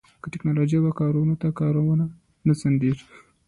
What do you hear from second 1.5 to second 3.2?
کارونه نه ځنډیږي.